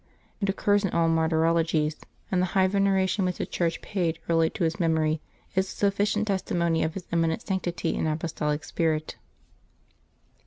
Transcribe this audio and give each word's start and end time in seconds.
It 0.39 0.49
occurs 0.49 0.83
in 0.83 0.89
all 0.93 1.07
martyrologies, 1.07 1.95
and 2.31 2.41
the 2.41 2.45
high 2.57 2.65
veneration 2.65 3.23
which 3.23 3.37
the 3.37 3.45
Church 3.45 3.83
paid 3.83 4.17
early 4.27 4.49
to 4.49 4.63
his 4.63 4.79
memory 4.79 5.21
is 5.53 5.67
a 5.67 5.75
sufficient 5.75 6.25
testimony 6.27 6.81
of 6.83 6.95
his 6.95 7.05
eminent 7.11 7.43
sanctity 7.43 7.95
and 7.95 8.07
apostolic 8.07 8.63
spirit. 8.63 9.17